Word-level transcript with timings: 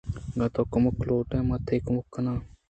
اگاں 0.31 0.49
تو 0.55 0.61
کمک 0.73 0.95
لوٹ 1.07 1.29
ئے، 1.33 1.39
من 1.47 1.59
تئی 1.65 1.77
کمک 1.87 2.05
ءَ 2.07 2.11
کن 2.13 2.25
آں۔ 2.31 2.39